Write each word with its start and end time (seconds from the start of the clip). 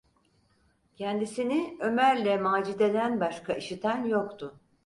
Kendisini 0.95 1.77
Ömer’le 1.81 2.37
Macide’den 2.41 3.19
başka 3.19 3.53
işiten 3.53 4.03
yoktu. 4.05 4.59